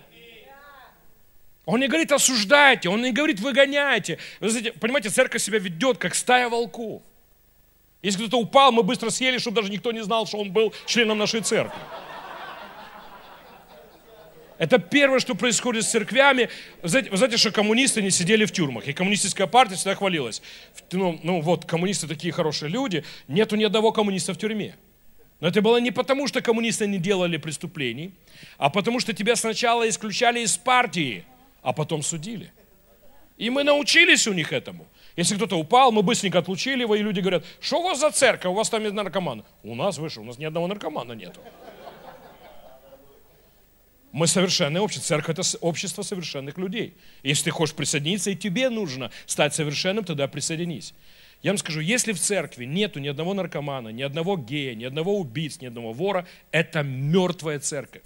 [1.66, 4.20] Он не говорит осуждайте, он не говорит выгоняйте.
[4.42, 7.02] Вы знаете, понимаете, церковь себя ведет как стая волков.
[8.02, 11.18] Если кто-то упал, мы быстро съели, чтобы даже никто не знал, что он был членом
[11.18, 11.80] нашей церкви.
[14.64, 16.48] Это первое, что происходит с церквями.
[16.82, 18.88] Вы знаете, вы знаете, что коммунисты не сидели в тюрьмах.
[18.88, 20.42] И коммунистическая партия всегда хвалилась.
[20.94, 23.04] Ну, ну вот, коммунисты такие хорошие люди.
[23.28, 24.78] Нету ни одного коммуниста в тюрьме.
[25.42, 28.14] Но это было не потому, что коммунисты не делали преступлений,
[28.58, 31.26] а потому что тебя сначала исключали из партии,
[31.62, 32.54] а потом судили.
[33.38, 34.88] И мы научились у них этому.
[35.18, 38.50] Если кто-то упал, мы быстренько отлучили его, и люди говорят, что у вас за церковь,
[38.50, 39.44] у вас там есть наркоман.
[39.62, 41.42] У нас выше, у нас ни одного наркомана нету.
[44.14, 45.08] Мы совершенное общество.
[45.08, 46.94] Церковь– это общество совершенных людей.
[47.24, 50.94] Если ты хочешь присоединиться, и тебе нужно стать совершенным, тогда присоединись.
[51.42, 55.20] Я вам скажу, если в церкви нету ни одного наркомана, ни одного гея, ни одного
[55.20, 58.04] убийц, ни одного вора, это мертвая церковь.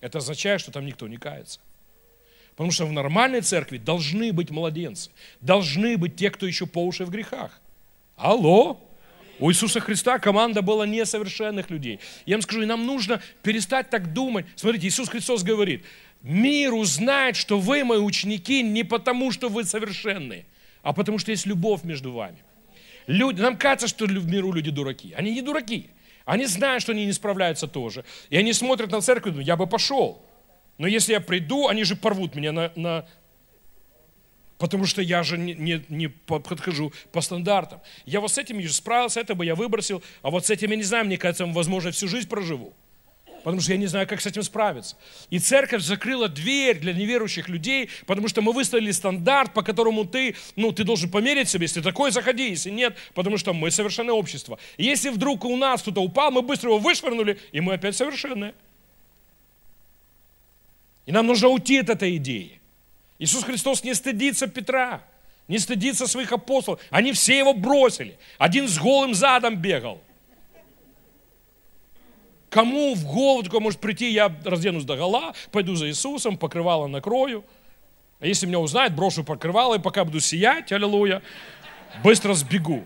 [0.00, 1.60] Это означает, что там никто не кается.
[2.50, 7.04] Потому что в нормальной церкви должны быть младенцы, должны быть те, кто еще по уши
[7.04, 7.60] в грехах.
[8.16, 8.80] Алло!
[9.38, 12.00] У Иисуса Христа команда была несовершенных людей.
[12.26, 14.46] Я вам скажу, и нам нужно перестать так думать.
[14.56, 15.84] Смотрите, Иисус Христос говорит,
[16.22, 20.46] мир узнает, что вы мои ученики не потому, что вы совершенные,
[20.82, 22.38] а потому что есть любовь между вами.
[23.06, 25.12] Люди, нам кажется, что в миру люди дураки.
[25.16, 25.90] Они не дураки.
[26.24, 28.04] Они знают, что они не справляются тоже.
[28.30, 30.24] И они смотрят на церковь и думают, я бы пошел.
[30.78, 33.06] Но если я приду, они же порвут меня на, на
[34.64, 37.82] Потому что я же не, не, не подхожу по стандартам.
[38.06, 40.76] Я вот с этим уже справился, это бы я выбросил, а вот с этим я
[40.76, 42.72] не знаю, мне кажется, возможно, всю жизнь проживу.
[43.42, 44.96] Потому что я не знаю, как с этим справиться.
[45.28, 50.34] И церковь закрыла дверь для неверующих людей, потому что мы выставили стандарт, по которому ты,
[50.56, 54.58] ну, ты должен померить себе, если такой, заходи, если нет, потому что мы совершенное общество.
[54.78, 58.54] И если вдруг у нас кто-то упал, мы быстро его вышвырнули, и мы опять совершенные.
[61.04, 62.62] И нам нужно уйти от этой идеи.
[63.18, 65.02] Иисус Христос не стыдится Петра,
[65.46, 66.80] не стыдится своих апостолов.
[66.90, 68.18] Они все его бросили.
[68.38, 70.00] Один с голым задом бегал.
[72.50, 77.44] Кому в голову такое может прийти, я разденусь до гола, пойду за Иисусом, покрывало накрою.
[78.20, 81.20] А если меня узнают, брошу покрывало, и пока буду сиять, аллилуйя,
[82.04, 82.84] быстро сбегу.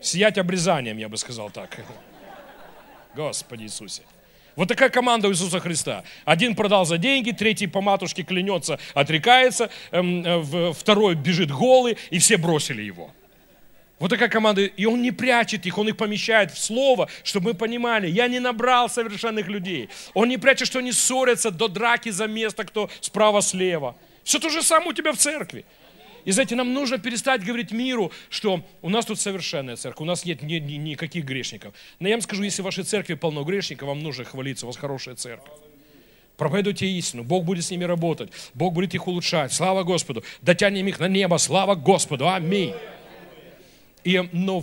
[0.00, 1.80] Сиять обрезанием, я бы сказал так.
[3.14, 4.02] Господи Иисусе.
[4.58, 6.02] Вот такая команда у Иисуса Христа.
[6.24, 12.18] Один продал за деньги, третий по матушке клянется, отрекается, эм, э, второй бежит голый, и
[12.18, 13.12] все бросили его.
[14.00, 14.62] Вот такая команда.
[14.62, 18.40] И он не прячет их, он их помещает в слово, чтобы мы понимали, я не
[18.40, 19.90] набрал совершенных людей.
[20.12, 23.94] Он не прячет, что они ссорятся до драки за место, кто справа-слева.
[24.24, 25.66] Все то же самое у тебя в церкви.
[26.28, 30.26] И знаете, нам нужно перестать говорить миру, что у нас тут совершенная церковь, у нас
[30.26, 31.72] нет ни, ни, никаких грешников.
[32.00, 34.76] Но я вам скажу, если в вашей церкви полно грешников, вам нужно хвалиться, у вас
[34.76, 35.48] хорошая церковь.
[36.36, 39.54] Проповедуйте истину, Бог будет с ними работать, Бог будет их улучшать.
[39.54, 40.22] Слава Господу.
[40.42, 42.28] Дотянем их на небо, слава Господу.
[42.28, 42.74] Аминь.
[44.04, 44.62] И, ну,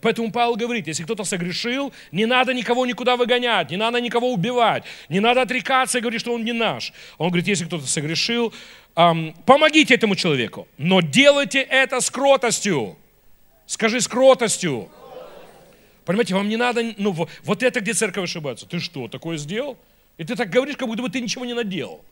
[0.00, 4.82] поэтому Павел говорит, если кто-то согрешил, не надо никого никуда выгонять, не надо никого убивать,
[5.08, 6.92] не надо отрекаться и говорить, что он не наш.
[7.16, 8.52] Он говорит, если кто-то согрешил,
[8.94, 12.96] помогите этому человеку, но делайте это с кротостью.
[13.66, 14.88] Скажи с кротостью.
[16.04, 18.66] Понимаете, вам не надо, ну, вот это где церковь ошибается.
[18.66, 19.76] Ты что, такое сделал?
[20.18, 22.04] И ты так говоришь, как будто бы ты ничего не наделал.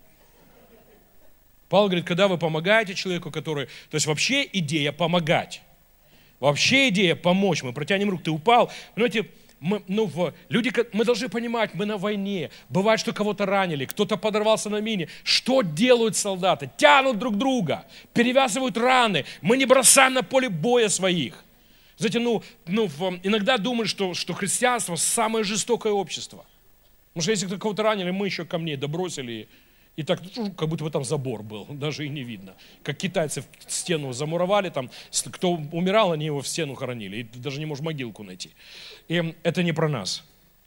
[1.69, 3.67] Павел говорит, когда вы помогаете человеку, который...
[3.90, 5.62] То есть вообще идея помогать.
[6.40, 7.62] Вообще идея помочь.
[7.62, 8.70] Мы протянем руку, ты упал.
[8.94, 9.29] Понимаете,
[9.61, 10.11] мы, ну,
[10.51, 12.51] люди, мы должны понимать, мы на войне.
[12.68, 15.09] Бывает, что кого-то ранили, кто-то подорвался на мине.
[15.23, 16.70] Что делают солдаты?
[16.77, 19.25] Тянут друг друга, перевязывают раны.
[19.40, 21.42] Мы не бросаем на поле боя своих.
[21.97, 22.90] Знаете, ну, ну,
[23.23, 26.44] иногда думают, что, что христианство самое жестокое общество.
[27.14, 29.49] Потому что если кого-то ранили, мы еще камней добросили и
[30.03, 32.55] так, ну, как будто бы там забор был, даже и не видно.
[32.83, 34.91] Как китайцы в стену замуровали, там,
[35.31, 37.19] кто умирал, они его в стену хоронили.
[37.19, 38.51] И ты даже не можешь могилку найти.
[39.09, 40.25] И это не про нас.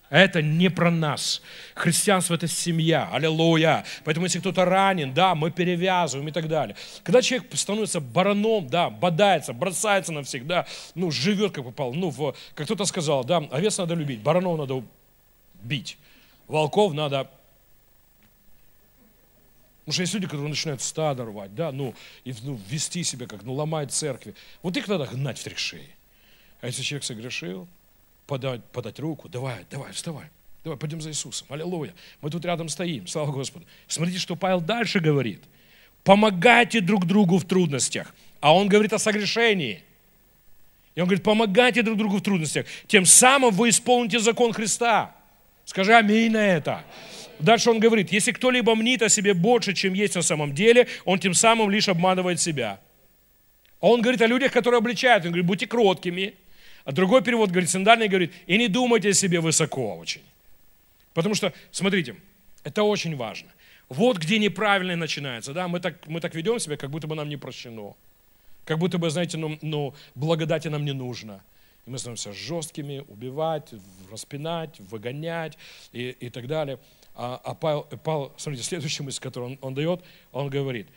[0.09, 1.41] Это не про нас.
[1.75, 3.09] Христианство– это семья.
[3.11, 3.83] Аллилуйя.
[4.05, 6.77] Поэтому, если кто-то ранен, да, мы перевязываем и так далее.
[7.03, 11.93] Когда человек становится бараном, да, бодается, бросается навсегда, ну, живет как попал.
[11.93, 14.81] Ну, в, как кто-то сказал, да, овец надо любить, баранов надо
[15.61, 15.97] бить,
[16.47, 17.29] волков надо
[19.87, 21.95] Потому что есть люди, которые начинают стадо рвать, да, ну,
[22.25, 24.35] и ну, вести себя как, ну, ломать церкви.
[24.61, 25.95] Вот их надо гнать в три шеи.
[26.59, 27.69] А если человек согрешил,
[28.25, 30.25] подать, подать руку, давай, давай, вставай,
[30.65, 31.47] Давай, пойдем за Иисусом.
[31.49, 31.93] Аллилуйя.
[32.19, 33.07] Мы тут рядом стоим.
[33.07, 33.65] Слава Господу.
[33.87, 35.41] Смотрите, что Павел дальше говорит.
[36.03, 38.13] Помогайте друг другу в трудностях.
[38.41, 39.85] А он говорит о согрешении.
[40.95, 42.65] И он говорит, помогайте друг другу в трудностях.
[42.87, 45.15] Тем самым вы исполните закон Христа.
[45.63, 46.83] Скажи аминь на это.
[47.39, 51.19] Дальше он говорит, если кто-либо мнит о себе больше, чем есть на самом деле, он
[51.19, 52.79] тем самым лишь обманывает себя.
[53.79, 55.25] А он говорит о людях, которые обличают.
[55.25, 56.33] Он говорит, будьте кроткими.
[56.83, 60.21] А другой перевод говорит, сандальный говорит, и не думайте о себе высоко очень.
[61.13, 62.15] Потому что, смотрите,
[62.63, 63.49] это очень важно.
[63.89, 65.53] Вот где неправильно начинается.
[65.53, 65.67] Да?
[65.67, 67.95] Мы, так, мы так ведем себя, как будто бы нам не прощено.
[68.65, 71.41] Как будто бы, знаете, ну, ну благодати нам не нужно.
[71.85, 73.73] И мы становимся жесткими, убивать,
[74.11, 75.57] распинать, выгонять
[75.93, 76.79] и, и так далее.
[77.19, 80.87] А, а Павел, Павел, смотрите, следующая мысль, которую он, он дает, он говорит,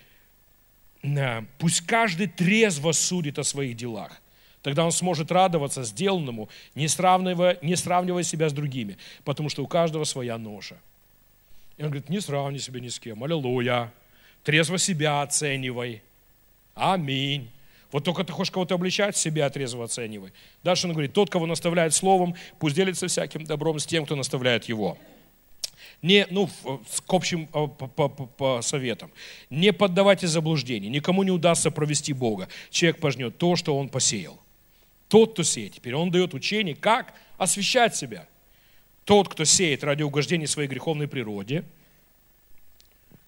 [1.59, 4.21] пусть каждый трезво судит о своих делах.
[4.61, 9.67] Тогда он сможет радоваться сделанному, не сравнивая, не сравнивая себя с другими, потому что у
[9.67, 10.77] каждого своя ножа.
[11.79, 13.91] И он говорит, не сравни себя ни с кем, аллилуйя,
[14.45, 16.03] трезво себя оценивай,
[16.75, 17.51] аминь.
[17.93, 20.35] Вот только ты хочешь кого-то обличать, себя трезво оценивай.
[20.63, 24.67] Дальше он говорит, тот, кого наставляет словом, пусть делится всяким добром с тем, кто наставляет
[24.67, 24.99] его
[26.03, 27.69] не, ну, к общим по,
[28.09, 29.11] по, советам.
[29.51, 32.49] Не поддавайтесь заблуждению, никому не удастся провести Бога.
[32.71, 34.41] Человек пожнет то, что он посеял.
[35.09, 38.27] Тот, кто сеет, теперь он дает учение, как освещать себя.
[39.05, 41.65] Тот, кто сеет ради угождения своей греховной природе,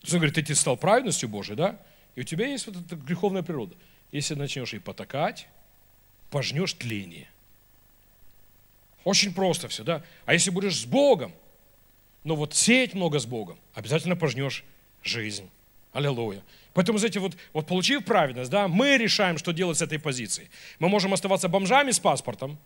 [0.00, 1.80] то он говорит, ты стал праведностью Божией, да?
[2.14, 3.74] И у тебя есть вот эта греховная природа.
[4.12, 5.48] Если начнешь ей потакать,
[6.30, 7.28] пожнешь тление.
[9.04, 10.02] Очень просто все, да?
[10.24, 11.32] А если будешь с Богом,
[12.24, 14.64] но вот сеять много с Богом, обязательно пожнешь
[15.02, 15.48] жизнь.
[15.92, 16.42] Аллилуйя.
[16.74, 20.48] Поэтому, знаете, вот, вот получив праведность, да, мы решаем, что делать с этой позицией.
[20.78, 22.58] Мы можем оставаться бомжами с паспортом,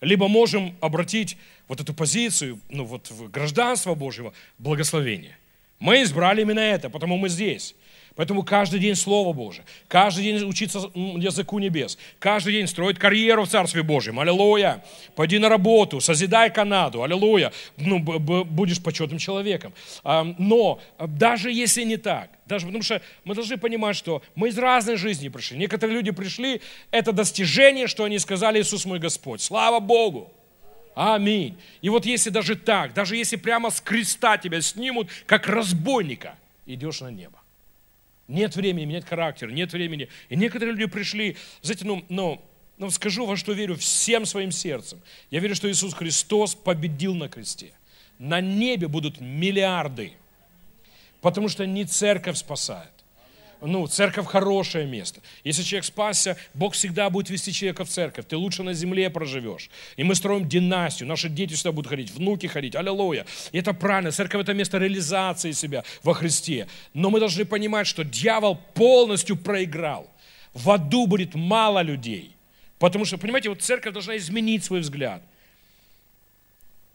[0.00, 1.36] либо можем обратить
[1.68, 5.36] вот эту позицию, ну вот в гражданство Божьего, благословение.
[5.78, 7.74] Мы избрали именно это, потому мы здесь.
[8.14, 13.48] Поэтому каждый день Слово Божие, каждый день учиться языку небес, каждый день строить карьеру в
[13.48, 14.84] Царстве Божьем, аллилуйя.
[15.14, 17.52] Пойди на работу, созидай Канаду, аллилуйя.
[17.76, 19.72] Ну, будешь почетным человеком.
[20.04, 24.96] Но даже если не так, даже потому что мы должны понимать, что мы из разной
[24.96, 25.56] жизни пришли.
[25.56, 29.40] Некоторые люди пришли, это достижение, что они сказали, Иисус мой Господь.
[29.40, 30.30] Слава Богу!
[30.94, 31.56] Аминь.
[31.80, 37.00] И вот если даже так, даже если прямо с креста тебя снимут, как разбойника, идешь
[37.00, 37.38] на небо.
[38.32, 40.08] Нет времени менять характер, нет времени.
[40.30, 42.42] И некоторые люди пришли, знаете, ну, ну,
[42.78, 45.00] ну скажу, во что верю всем своим сердцем.
[45.30, 47.72] Я верю, что Иисус Христос победил на кресте.
[48.18, 50.14] На небе будут миллиарды,
[51.20, 53.01] потому что не церковь спасает
[53.64, 55.20] ну, церковь хорошее место.
[55.44, 58.26] Если человек спасся, Бог всегда будет вести человека в церковь.
[58.26, 59.70] Ты лучше на земле проживешь.
[59.96, 61.08] И мы строим династию.
[61.08, 62.74] Наши дети сюда будут ходить, внуки ходить.
[62.74, 63.24] Аллилуйя.
[63.52, 64.10] И это правильно.
[64.10, 66.66] Церковь– это место реализации себя во Христе.
[66.92, 70.10] Но мы должны понимать, что дьявол полностью проиграл.
[70.54, 72.34] В аду будет мало людей.
[72.80, 75.22] Потому что, понимаете, вот церковь должна изменить свой взгляд.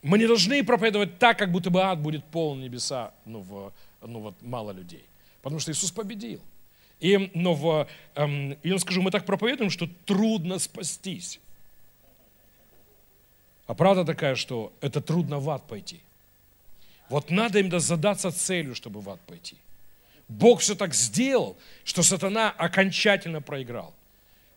[0.02, 3.72] Мы не должны проповедовать так, как будто бы ад будет полон небеса, ну, в,
[4.06, 5.06] ну вот мало людей.
[5.42, 6.42] Потому что Иисус победил.
[7.00, 11.40] И, но в, эм, я вам скажу, мы так проповедуем, что трудно спастись.
[13.68, 16.00] А правда такая, что это трудно в ад пойти.
[17.10, 19.58] Вот надо им задаться целью, чтобы в ад пойти.
[20.28, 23.94] Бог все так сделал, что сатана окончательно проиграл.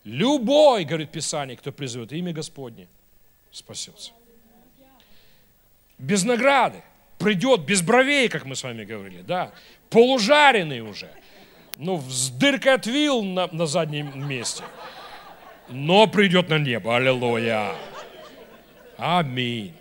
[0.04, 2.88] Любой, говорит Писание, кто призовет имя Господне,
[3.52, 4.12] спасется.
[5.98, 6.82] Без награды.
[7.18, 9.52] Придет без бровей, как мы с вами говорили, да.
[9.90, 11.10] Полужаренный уже
[11.80, 14.62] ну, с дыркой от вил на, на заднем месте.
[15.70, 16.94] Но придет на небо.
[16.94, 17.72] Аллилуйя.
[18.98, 19.72] Аминь.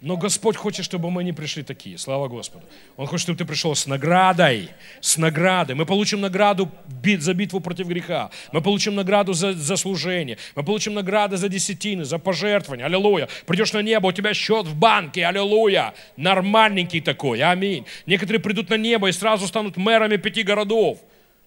[0.00, 1.96] Но Господь хочет, чтобы мы не пришли такие.
[1.96, 2.64] Слава Господу.
[2.96, 4.70] Он хочет, чтобы ты пришел с наградой.
[5.00, 5.76] С наградой.
[5.76, 6.70] Мы получим награду
[7.18, 8.30] за битву против греха.
[8.52, 10.38] Мы получим награду за, за служение.
[10.56, 12.86] Мы получим награды за десятины, за пожертвования.
[12.86, 13.28] Аллилуйя.
[13.46, 15.24] Придешь на небо, у тебя счет в банке.
[15.24, 15.94] Аллилуйя.
[16.16, 17.42] Нормальненький такой.
[17.42, 17.86] Аминь.
[18.06, 20.98] Некоторые придут на небо и сразу станут мэрами пяти городов.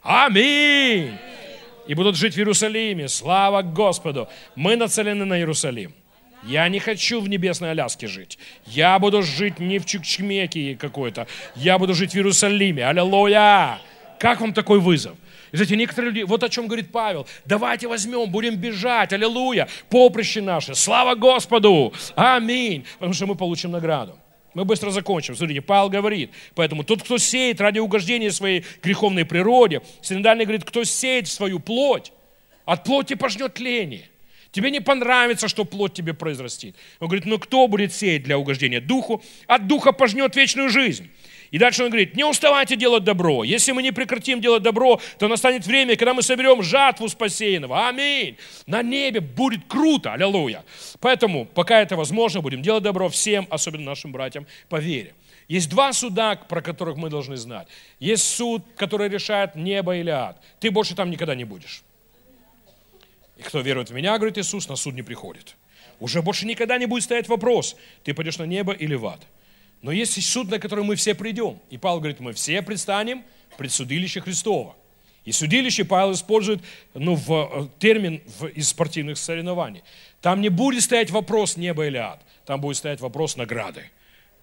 [0.04, 1.18] Аминь!
[1.88, 3.08] И будут жить в Иерусалиме.
[3.08, 4.28] Слава Господу!
[4.56, 5.94] Мы нацелены на Иерусалим.
[6.44, 8.40] Я не хочу в небесной Аляске жить.
[8.66, 11.28] Я буду жить не в Чукчмеке какой-то.
[11.56, 12.88] Я буду жить в Иерусалиме.
[12.88, 13.80] Аллилуйя!
[14.20, 15.16] Как вам такой вызов?
[15.52, 20.42] И знаете, некоторые люди, вот о чем говорит Павел, давайте возьмем, будем бежать, аллилуйя, поприще
[20.42, 24.18] наше, слава Господу, аминь, потому что мы получим награду.
[24.54, 25.36] Мы быстро закончим.
[25.36, 30.84] Смотрите, Павел говорит, поэтому тот, кто сеет ради угождения своей греховной природе, синодальный говорит, кто
[30.84, 32.12] сеет свою плоть,
[32.66, 34.10] от плоти пожнет тление.
[34.52, 36.76] Тебе не понравится, что плоть тебе произрастит.
[37.00, 39.24] Он говорит, ну кто будет сеять для угождения духу?
[39.48, 41.10] От духа пожнет вечную жизнь.
[41.52, 43.44] И дальше он говорит, не уставайте делать добро.
[43.44, 47.90] Если мы не прекратим делать добро, то настанет время, когда мы соберем жатву спасенного.
[47.90, 48.38] Аминь.
[48.66, 50.14] На небе будет круто.
[50.14, 50.64] Аллилуйя.
[51.02, 55.14] Поэтому, пока это возможно, будем делать добро всем, особенно нашим братьям по вере.
[55.50, 57.68] Есть два суда, про которых мы должны знать.
[58.00, 60.42] Есть суд, который решает небо или ад.
[60.62, 61.84] Ты больше там никогда не будешь.
[63.36, 65.58] И кто верует в меня, говорит Иисус, на суд не приходит.
[66.00, 69.20] Уже больше никогда не будет стоять вопрос, ты пойдешь на небо или в ад.
[69.82, 71.60] Но есть суд, на который мы все придем.
[71.70, 73.24] И Павел говорит, мы все предстанем
[73.58, 74.76] пред судилище Христова.
[75.26, 76.62] И судилище Павел использует
[76.94, 79.84] ну, в, э, термин в, из спортивных соревнований.
[80.20, 82.22] Там не будет стоять вопрос неба или ад.
[82.46, 83.86] Там будет стоять вопрос награды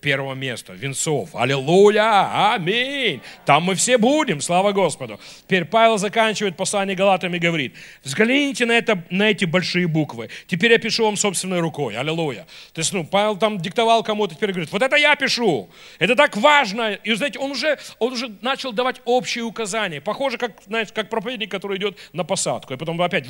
[0.01, 1.35] первого места, венцов.
[1.35, 2.53] Аллилуйя!
[2.53, 3.21] Аминь!
[3.45, 5.19] Там мы все будем, слава Господу.
[5.43, 10.31] Теперь Павел заканчивает послание Галатам и говорит, взгляните на, это, на эти большие буквы.
[10.47, 11.97] Теперь я пишу вам собственной рукой.
[11.97, 12.47] Аллилуйя!
[12.73, 15.69] То есть, ну, Павел там диктовал кому-то, теперь говорит, вот это я пишу.
[15.99, 16.93] Это так важно.
[16.93, 20.01] И, знаете, он уже, он уже начал давать общие указания.
[20.01, 22.75] Похоже, как, знаете, как проповедник, который идет на посадку.
[22.75, 23.27] И потом опять...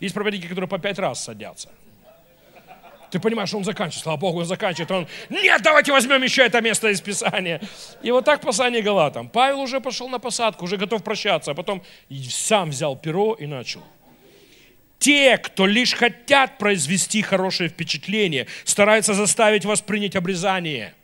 [0.00, 1.70] Есть проповедники, которые по пять раз садятся.
[3.10, 4.90] Ты понимаешь, он заканчивает, слава Богу, он заканчивает.
[4.90, 7.60] Он, нет, давайте возьмем еще это место из Писания.
[8.02, 9.28] И вот так послание Галатам.
[9.28, 11.82] Павел уже пошел на посадку, уже готов прощаться, а потом
[12.28, 13.82] сам взял перо и начал.
[14.98, 20.94] Те, кто лишь хотят произвести хорошее впечатление, стараются заставить вас принять обрезание.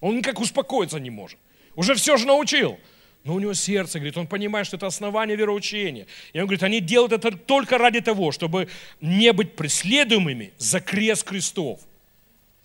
[0.00, 1.38] Он никак успокоиться не может.
[1.76, 2.78] Уже все же научил.
[3.22, 6.06] Но у него сердце, говорит, он понимает, что это основание вероучения.
[6.32, 8.68] И он говорит, они делают это только ради того, чтобы
[9.00, 11.80] не быть преследуемыми за крест крестов.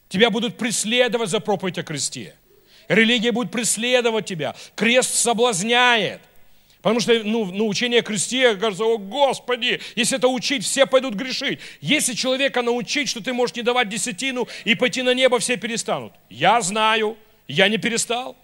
[0.08, 2.36] Тебя будут преследовать за проповедь о кресте.
[2.88, 4.56] Религия будет преследовать тебя.
[4.76, 6.22] Крест соблазняет.
[6.82, 11.16] Потому что ну, ну, учение о кресте, кажется, о Господи, если это учить, все пойдут
[11.16, 11.60] грешить.
[11.82, 16.14] Если человека научить, что ты можешь не давать десятину и пойти на небо, все перестанут.
[16.30, 18.38] Я знаю, я не перестал.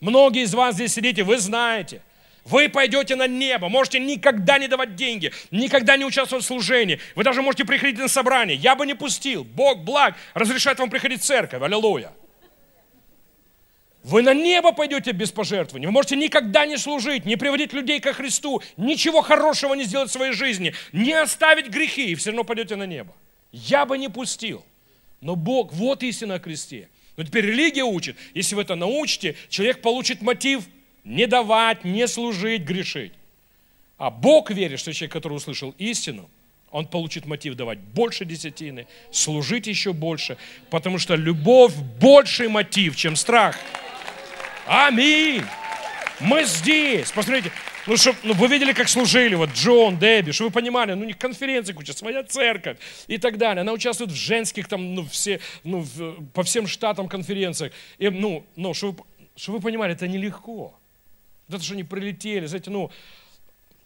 [0.00, 2.02] Многие из вас здесь сидите, вы знаете.
[2.44, 7.00] Вы пойдете на небо, можете никогда не давать деньги, никогда не участвовать в служении.
[7.16, 8.56] Вы даже можете приходить на собрание.
[8.56, 9.42] Я бы не пустил.
[9.42, 11.60] Бог благ, разрешает вам приходить в церковь.
[11.60, 12.12] Аллилуйя.
[14.04, 15.86] Вы на небо пойдете без пожертвований.
[15.86, 20.12] Вы можете никогда не служить, не приводить людей ко Христу, ничего хорошего не сделать в
[20.12, 23.12] своей жизни, не оставить грехи, и все равно пойдете на небо.
[23.50, 24.64] Я бы не пустил.
[25.20, 26.88] Но Бог, вот истина о кресте.
[27.16, 30.64] Но теперь религия учит, если вы это научите, человек получит мотив
[31.04, 33.12] не давать, не служить, грешить.
[33.96, 36.28] А Бог верит, что человек, который услышал истину,
[36.70, 40.36] он получит мотив давать больше десятины, служить еще больше,
[40.68, 43.58] потому что любовь больший мотив, чем страх.
[44.66, 45.42] Аминь.
[46.20, 47.10] Мы здесь.
[47.12, 47.52] Посмотрите,
[47.86, 51.06] ну, чтоб, ну, вы видели, как служили, вот Джон, Дебби, чтобы вы понимали, ну, у
[51.06, 53.60] них конференции куча, своя церковь и так далее.
[53.60, 57.72] Она участвует в женских, там, ну, все, ну, в, по всем штатам конференциях.
[57.98, 59.04] И, ну, ну, чтобы,
[59.36, 60.74] чтобы вы понимали, это нелегко.
[61.48, 62.90] Это, что они прилетели, знаете, ну,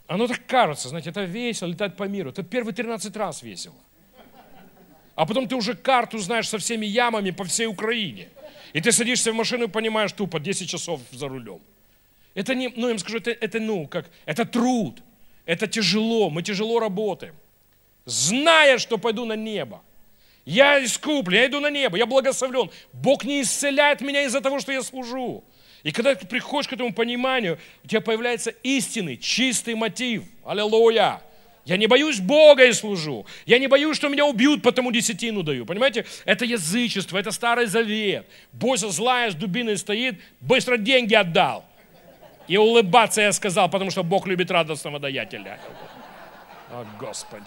[0.06, 2.30] оно так кажется, знаете, это весело, летать по миру.
[2.30, 3.76] Это первые 13 раз весело.
[5.14, 8.28] А потом ты уже карту знаешь со всеми ямами по всей Украине.
[8.72, 11.60] И ты садишься в машину и понимаешь тупо 10 часов за рулем.
[12.34, 15.02] Это не, ну, я вам скажу, это, это, ну, как, это труд,
[15.46, 17.34] это тяжело, мы тяжело работаем.
[18.04, 19.82] Зная, что пойду на небо.
[20.44, 22.70] Я искуплен, я иду на небо, я благословлен.
[22.92, 25.44] Бог не исцеляет меня из-за того, что я служу.
[25.82, 30.24] И когда ты приходишь к этому пониманию, у тебя появляется истинный, чистый мотив.
[30.44, 31.22] Аллилуйя!
[31.64, 33.26] Я не боюсь Бога и служу.
[33.46, 35.66] Я не боюсь, что меня убьют, потому десятину даю.
[35.66, 36.06] Понимаете?
[36.24, 38.26] Это язычество, это старый завет.
[38.52, 41.64] Бойся злая с дубиной стоит, быстро деньги отдал.
[42.50, 45.60] И улыбаться я сказал, потому что Бог любит радостного даятеля.
[46.72, 47.44] О, Господи.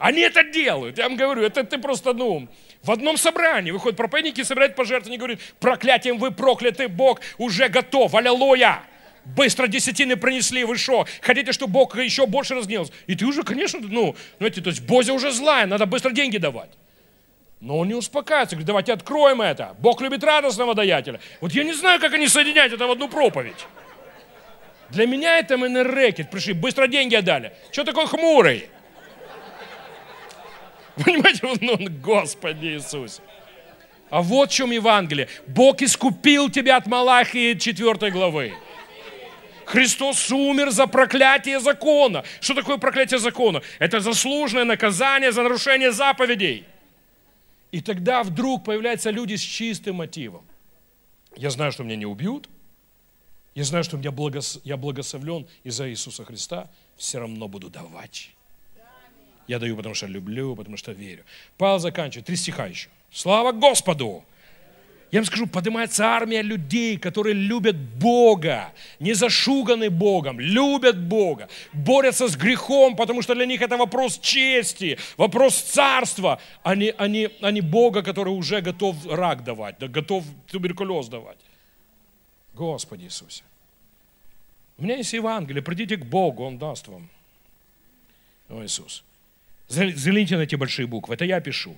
[0.00, 0.98] Они это делают.
[0.98, 2.48] Я вам говорю, это ты просто, ну,
[2.82, 8.82] в одном собрании выходят проповедники, собирают пожертвования, говорят, проклятием вы прокляты, Бог уже готов, аллилуйя.
[9.24, 11.06] Быстро десятины принесли, вы что?
[11.20, 12.92] Хотите, чтобы Бог еще больше разгневался?
[13.06, 16.70] И ты уже, конечно, ну, знаете, то есть Бозя уже злая, надо быстро деньги давать.
[17.60, 19.74] Но он не успокаивается, говорит, давайте откроем это.
[19.78, 21.20] Бог любит радостного даятеля.
[21.40, 23.66] Вот я не знаю, как они соединяют это в одну проповедь.
[24.90, 26.30] Для меня это рэкет.
[26.30, 27.52] Пришли, быстро деньги отдали.
[27.72, 28.68] Что такой хмурый?
[31.04, 33.22] Понимаете, ну, Господи Иисусе.
[34.10, 35.28] А вот в чем Евангелие.
[35.46, 38.54] Бог искупил тебя от Малахии 4 главы.
[39.66, 42.24] Христос умер за проклятие закона.
[42.40, 43.62] Что такое проклятие закона?
[43.78, 46.64] Это заслуженное наказание за нарушение заповедей.
[47.70, 50.44] И тогда вдруг появляются люди с чистым мотивом.
[51.36, 52.48] Я знаю, что меня не убьют.
[53.54, 54.60] Я знаю, что меня благос...
[54.64, 58.30] я благословлен из-за Иисуса Христа, все равно буду давать.
[59.48, 61.24] Я даю, потому что люблю, потому что верю.
[61.56, 62.26] Павел заканчивает.
[62.26, 62.88] Три стиха еще.
[63.10, 64.24] Слава Господу!
[65.10, 72.28] Я вам скажу, поднимается армия людей, которые любят Бога, не зашуганы Богом, любят Бога, борются
[72.28, 77.30] с грехом, потому что для них это вопрос чести, вопрос царства, а не, а не,
[77.40, 81.38] а не Бога, который уже готов рак давать, да, готов туберкулез давать.
[82.52, 83.44] Господи Иисусе.
[84.76, 87.08] У меня есть Евангелие, придите к Богу, Он даст вам.
[88.50, 89.04] О, Иисус.
[89.68, 91.76] Взгляните на эти большие буквы, это я пишу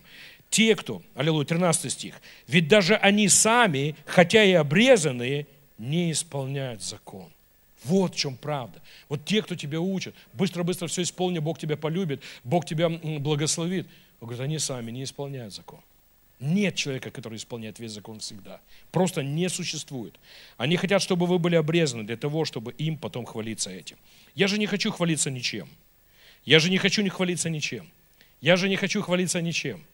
[0.51, 5.46] те, кто, аллилуйя, 13 стих, ведь даже они сами, хотя и обрезанные,
[5.78, 7.30] не исполняют закон.
[7.84, 8.82] Вот в чем правда.
[9.09, 13.86] Вот те, кто тебя учат, быстро-быстро все исполни, Бог тебя полюбит, Бог тебя благословит.
[14.20, 15.80] Он говорит, они сами не исполняют закон.
[16.40, 18.61] Нет человека, который исполняет весь закон всегда.
[18.90, 20.18] Просто не существует.
[20.57, 23.96] Они хотят, чтобы вы были обрезаны для того, чтобы им потом хвалиться этим.
[24.34, 25.68] Я же не хочу хвалиться ничем.
[26.44, 27.88] Я же не хочу не хвалиться ничем.
[28.40, 29.84] Я же не хочу хвалиться ничем.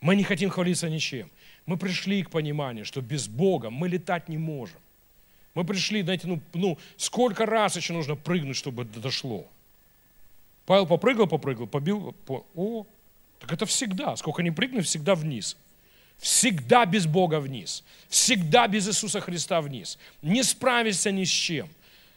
[0.00, 1.30] Мы не хотим хвалиться ничем.
[1.66, 4.78] Мы пришли к пониманию, что без Бога мы летать не можем.
[5.54, 9.46] Мы пришли, знаете, ну, ну сколько раз еще нужно прыгнуть, чтобы это дошло.
[10.66, 12.86] Павел попрыгал, попрыгал, побил, по, о,
[13.40, 14.16] так это всегда.
[14.16, 15.56] Сколько не прыгнуть, всегда вниз.
[16.18, 17.84] Всегда без Бога вниз.
[18.08, 19.98] Всегда без Иисуса Христа вниз.
[20.22, 21.68] Не справишься ни с чем.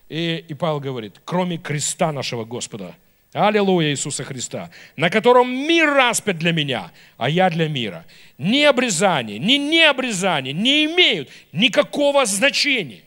[0.08, 2.94] И, и Павел говорит, кроме креста нашего Господа–
[3.32, 8.04] Аллилуйя Иисуса Христа, на котором мир распят для меня, а я для мира.
[8.36, 13.00] Ни обрезание, ни необрезание не имеют никакого значения.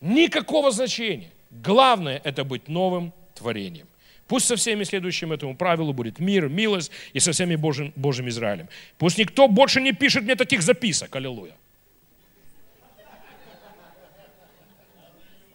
[0.00, 1.30] Никакого значения.
[1.50, 3.86] Главное– это быть новым творением.
[4.26, 8.68] Пусть со всеми следующим этому правилу будет мир, милость и со всеми Божьим, Божьим Израилем.
[8.96, 11.14] Пусть никто больше не пишет мне таких записок.
[11.16, 11.54] Аллилуйя.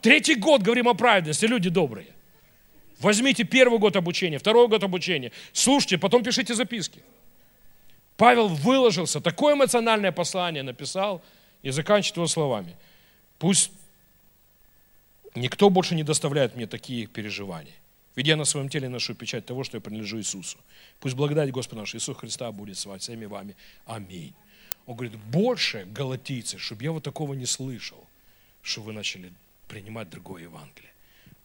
[0.01, 2.07] Третий год говорим о праведности, люди добрые.
[3.03, 7.03] Возьмите первый год обучения, второй год обучения, слушайте, потом пишите записки.
[8.15, 11.21] Павел выложился, такое эмоциональное послание написал
[11.63, 12.77] и заканчивает его словами.
[13.39, 13.71] Пусть
[15.35, 17.73] никто больше не доставляет мне такие переживания.
[18.15, 20.57] Ведь я на своем теле ношу печать того, что я принадлежу Иисусу.
[21.01, 23.57] Пусть благодать Господа нашего Иисуса Христа будет с вами, всеми вами.
[23.85, 24.33] Аминь.
[24.85, 28.07] Он говорит, больше, галатийцы, чтобы я вот такого не слышал,
[28.61, 29.33] что вы начали
[29.67, 30.92] принимать другое Евангелие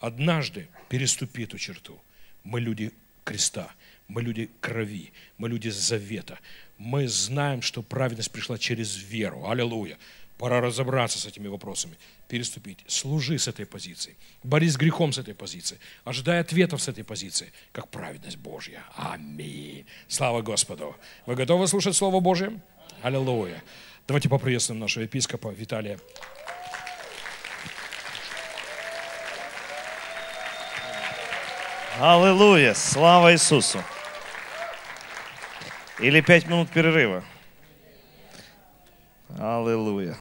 [0.01, 2.01] однажды переступи эту черту.
[2.45, 2.93] Мы люди
[3.25, 3.73] креста,
[4.09, 6.39] мы люди крови, мы люди завета.
[6.79, 9.49] Мы знаем, что праведность пришла через веру.
[9.49, 9.99] Аллилуйя.
[10.39, 11.97] Пора разобраться с этими вопросами,
[12.29, 12.79] переступить.
[12.87, 14.17] Служи с этой позиции.
[14.45, 15.81] Борись с грехом с этой позиции.
[16.05, 18.85] Ожидай ответов с этой позиции, как праведность Божья.
[18.95, 19.85] Аминь.
[20.07, 20.97] Слава Господу.
[21.27, 22.61] Вы готовы слушать Слово Божье?
[23.03, 23.65] Аллилуйя.
[24.07, 25.99] Давайте поприветствуем нашего епископа Виталия.
[32.01, 32.75] Аллилуйя!
[32.75, 33.83] Слава Иисусу!
[35.99, 37.25] Или пять минут перерыва.
[39.37, 40.17] Аллилуйя!